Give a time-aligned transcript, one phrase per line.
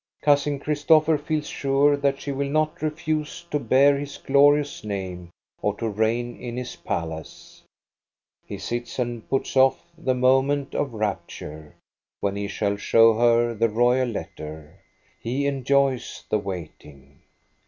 [0.23, 5.29] Cousin Christopher feels sure that she will not refuse to bear his glorious name
[5.61, 7.61] or to reign in his palace.
[8.43, 11.75] He sits and puts off the moment of rapture,
[12.19, 14.79] when he shall show her the royal letter.
[15.19, 17.19] He enjoys the waiting.'